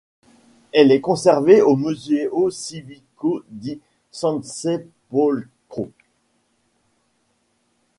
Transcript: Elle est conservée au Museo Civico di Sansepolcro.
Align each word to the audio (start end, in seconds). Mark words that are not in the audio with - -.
Elle 0.71 0.91
est 0.91 0.99
conservée 0.99 1.61
au 1.61 1.75
Museo 1.75 2.49
Civico 2.49 3.43
di 3.49 3.79
Sansepolcro. 4.09 5.91